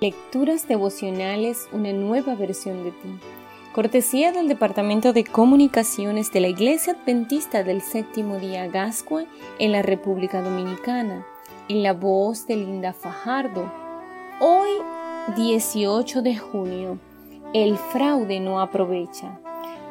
[0.00, 3.18] Lecturas devocionales, una nueva versión de ti.
[3.74, 9.24] Cortesía del Departamento de Comunicaciones de la Iglesia Adventista del Séptimo Día Gascua
[9.58, 11.26] en la República Dominicana,
[11.68, 13.70] en la voz de Linda Fajardo.
[14.40, 14.70] Hoy,
[15.36, 16.98] 18 de junio,
[17.52, 19.38] el fraude no aprovecha.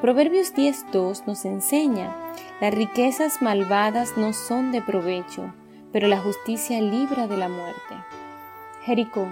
[0.01, 2.15] Proverbios 10.2 nos enseña,
[2.59, 5.53] las riquezas malvadas no son de provecho,
[5.93, 7.93] pero la justicia libra de la muerte.
[8.85, 9.27] Jericó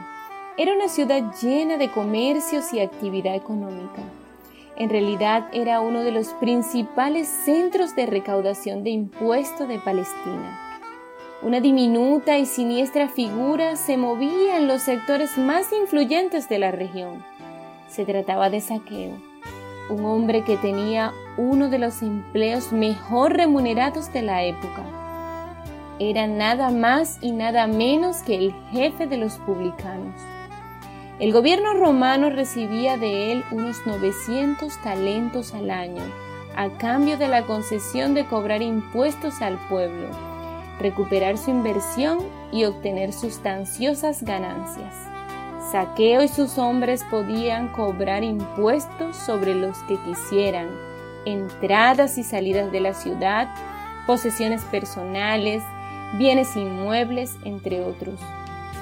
[0.57, 4.02] era una ciudad llena de comercios y actividad económica.
[4.75, 10.59] En realidad era uno de los principales centros de recaudación de impuestos de Palestina.
[11.43, 17.23] Una diminuta y siniestra figura se movía en los sectores más influyentes de la región.
[17.87, 19.13] Se trataba de Saqueo,
[19.91, 24.84] un hombre que tenía uno de los empleos mejor remunerados de la época.
[25.99, 30.15] Era nada más y nada menos que el jefe de los publicanos.
[31.20, 36.04] El gobierno romano recibía de él unos 900 talentos al año,
[36.55, 40.10] a cambio de la concesión de cobrar impuestos al pueblo,
[40.79, 42.20] recuperar su inversión
[42.51, 44.93] y obtener sustanciosas ganancias.
[45.71, 50.70] Saqueo y sus hombres podían cobrar impuestos sobre los que quisieran,
[51.26, 53.49] entradas y salidas de la ciudad,
[54.05, 55.63] posesiones personales,
[56.20, 58.20] bienes inmuebles, entre otros.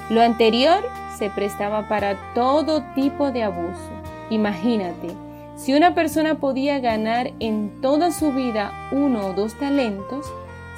[0.08, 0.84] Lo anterior
[1.18, 3.90] se prestaba para todo tipo de abuso.
[4.30, 5.08] Imagínate,
[5.56, 10.32] si una persona podía ganar en toda su vida uno o dos talentos,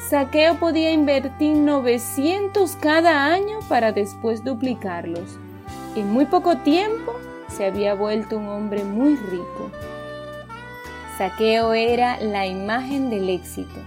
[0.09, 5.39] Saqueo podía invertir 900 cada año para después duplicarlos.
[5.95, 7.13] En muy poco tiempo
[7.49, 9.71] se había vuelto un hombre muy rico.
[11.19, 13.81] Saqueo era la imagen del éxito.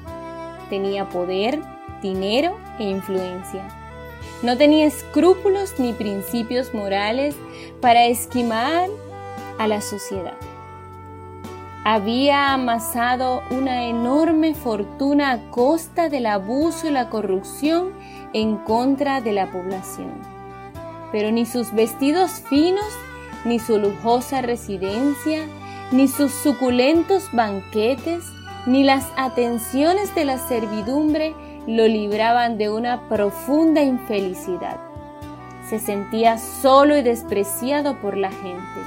[0.70, 1.62] Tenía poder,
[2.02, 3.81] dinero e influencia
[4.44, 7.36] no tenía escrúpulos ni principios morales
[7.80, 8.90] para esquimar
[9.60, 10.38] a la sociedad.
[11.84, 17.92] Había amasado una enorme fortuna a costa del abuso y la corrupción
[18.34, 20.12] en contra de la población.
[21.12, 22.94] Pero ni sus vestidos finos,
[23.46, 25.48] ni su lujosa residencia,
[25.92, 28.24] ni sus suculentos banquetes,
[28.68, 31.34] ni las atenciones de la servidumbre
[31.68, 34.80] lo libraban de una profunda infelicidad.
[35.70, 38.82] Se sentía solo y despreciado por la gente.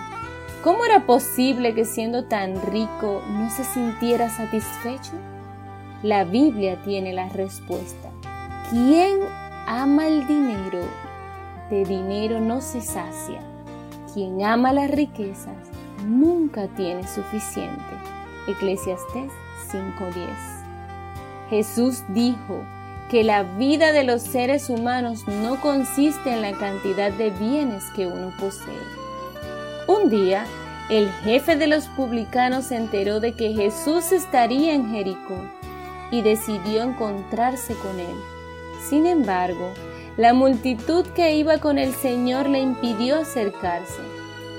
[0.63, 5.13] ¿Cómo era posible que siendo tan rico no se sintiera satisfecho?
[6.03, 8.11] La Biblia tiene la respuesta.
[8.71, 9.21] ¿Quién
[9.67, 10.81] ama el dinero?
[11.71, 13.41] De dinero no se sacia.
[14.13, 15.57] Quien ama las riquezas
[16.05, 17.95] nunca tiene suficiente.
[18.47, 19.33] Eclesiastés
[19.71, 20.54] 5:10
[21.51, 22.65] Jesús dijo
[23.11, 28.07] que la vida de los seres humanos no consiste en la cantidad de bienes que
[28.07, 28.75] uno posee.
[29.87, 30.47] Un día,
[30.91, 35.39] el jefe de los publicanos se enteró de que Jesús estaría en Jericó
[36.11, 38.17] y decidió encontrarse con él.
[38.89, 39.73] Sin embargo,
[40.17, 44.01] la multitud que iba con el Señor le impidió acercarse,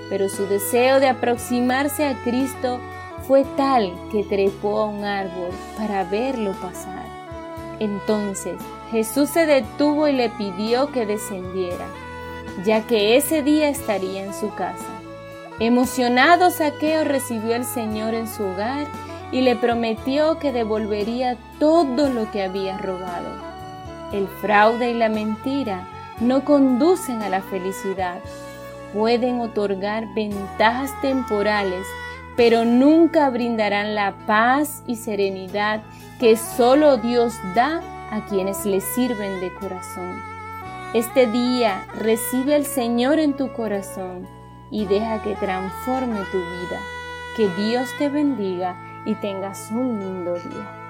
[0.10, 2.80] pero su deseo de aproximarse a Cristo
[3.28, 7.06] fue tal que trepó a un árbol para verlo pasar.
[7.80, 8.56] Entonces
[8.92, 11.88] Jesús se detuvo y le pidió que descendiera,
[12.64, 14.86] ya que ese día estaría en su casa.
[15.60, 18.88] Emocionado Saqueo recibió al Señor en su hogar
[19.32, 23.30] y le prometió que devolvería todo lo que había robado.
[24.12, 25.88] El fraude y la mentira
[26.20, 28.20] no conducen a la felicidad.
[28.94, 31.86] Pueden otorgar ventajas temporales
[32.36, 35.82] pero nunca brindarán la paz y serenidad
[36.20, 37.82] que solo Dios da
[38.12, 40.16] a quienes le sirven de corazón.
[40.94, 44.28] Este día recibe al Señor en tu corazón
[44.72, 46.80] y deja que transforme tu vida.
[47.36, 50.85] Que Dios te bendiga y tengas un lindo día.